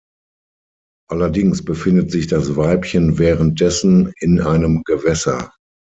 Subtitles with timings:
[1.11, 5.53] Allerdings befindet sich das Weibchen währenddessen in einem Gewässer.